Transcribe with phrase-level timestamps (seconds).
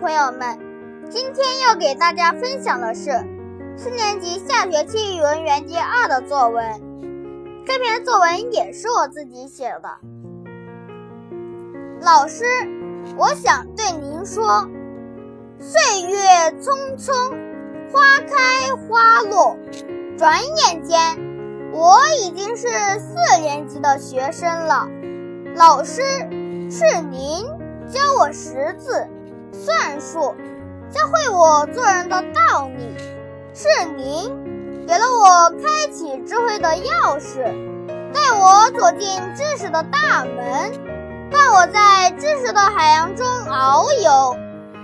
[0.00, 0.56] 朋友们，
[1.10, 3.10] 今天要给大家分享的是
[3.76, 6.64] 四年级下学期语文园地二的作文。
[7.66, 9.90] 这篇作文也是我自己写的。
[12.00, 12.44] 老师，
[13.16, 14.68] 我想对您说，
[15.58, 16.16] 岁月
[16.60, 17.12] 匆匆，
[17.92, 19.56] 花开花落，
[20.16, 21.18] 转眼间
[21.72, 22.68] 我已经是
[23.00, 24.88] 四年级的学生了。
[25.56, 26.02] 老师，
[26.70, 27.44] 是您
[27.88, 29.08] 教我识字。
[29.52, 30.34] 算术
[30.90, 32.96] 教会我做人的道理，
[33.52, 34.30] 是您
[34.86, 37.42] 给了我开启智慧的钥匙，
[38.12, 40.72] 带我走进知识的大门，
[41.30, 44.36] 伴我在知识的海洋中遨游。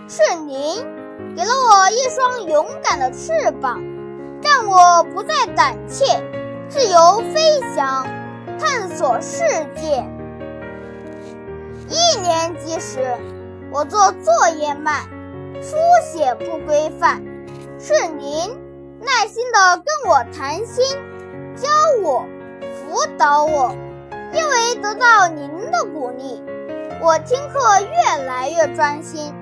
[0.07, 0.85] 是您
[1.35, 3.83] 给了我一双勇敢的翅膀，
[4.43, 6.05] 让我不再胆怯，
[6.69, 8.07] 自由飞翔，
[8.59, 9.41] 探索世
[9.75, 10.05] 界。
[11.89, 13.17] 一年级时。
[13.75, 15.03] 我做作业慢，
[15.61, 17.21] 书写不规范，
[17.77, 18.57] 是您
[19.01, 20.85] 耐心的跟我谈心，
[21.57, 21.69] 教
[22.01, 22.25] 我，
[22.61, 23.75] 辅导我。
[24.33, 26.41] 因为得到您的鼓励，
[27.01, 29.35] 我听课越来越专心，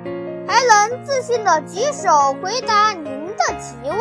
[0.49, 4.01] 还能自信的举手回答您的提问。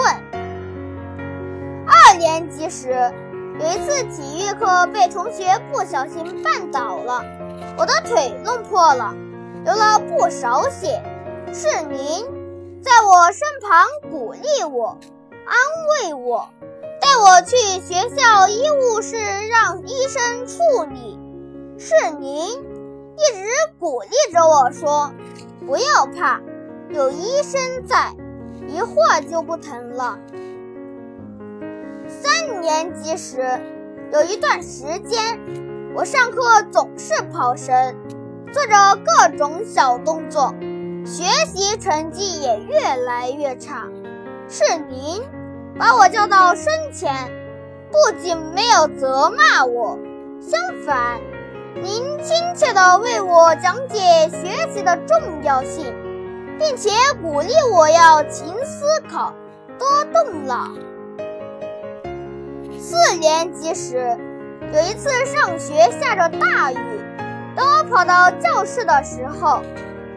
[1.86, 3.12] 二年级时，
[3.60, 7.22] 有一次体育课被同学不小心绊倒了，
[7.78, 9.14] 我的腿弄破了。
[9.64, 11.04] 流了不少血，
[11.54, 12.26] 是您
[12.82, 14.98] 在我身旁鼓励我、
[15.46, 16.50] 安慰我，
[17.00, 19.18] 带我去学校医务室
[19.50, 21.20] 让医生处理。
[21.78, 23.46] 是您一直
[23.80, 25.12] 鼓励着我说
[25.68, 26.42] ：“不要怕，
[26.90, 28.16] 有医生在，
[28.68, 30.18] 一会儿就不疼了。”
[32.08, 33.62] 三年级时，
[34.12, 35.40] 有一段时间，
[35.96, 37.96] 我上课总是跑神。
[38.52, 40.54] 做着各种小动作，
[41.06, 43.88] 学习成绩也越来越差。
[44.50, 45.22] 是您
[45.80, 47.32] 把我叫到身前，
[47.90, 49.98] 不仅没有责骂我，
[50.42, 51.22] 相反，
[51.76, 55.94] 您亲切地为我讲解学习的重要性，
[56.60, 56.90] 并且
[57.22, 59.34] 鼓励我要勤思考，
[59.80, 60.68] 多动脑。
[62.78, 64.18] 四年级时，
[64.74, 66.78] 有一次上学下着大雨。
[67.56, 69.62] 等我跑到教室的时候，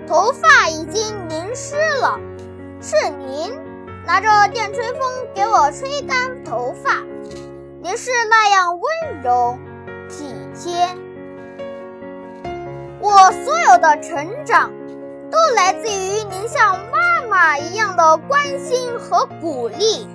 [0.06, 2.18] 头发已经淋湿了。
[2.80, 3.52] 是您
[4.06, 5.00] 拿着电吹风
[5.34, 7.02] 给我吹干头发，
[7.80, 9.58] 您是那样温柔
[10.08, 10.88] 体贴。
[13.00, 14.70] 我所有的成长，
[15.30, 20.06] 都来自于您像妈妈一样的关心和鼓励。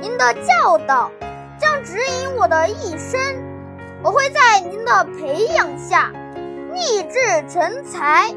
[0.00, 1.10] 您的教导
[1.58, 3.20] 将指引我的一生，
[4.02, 6.12] 我会在您的培养下。
[6.72, 7.18] 立志
[7.48, 8.28] 成才，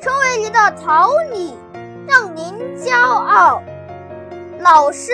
[0.00, 1.56] 成为您的桃李，
[2.06, 3.62] 让您骄傲。
[4.60, 5.12] 老师，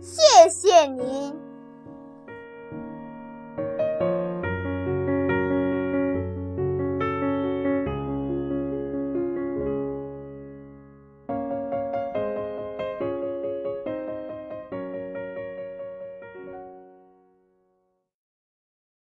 [0.00, 1.34] 谢谢您。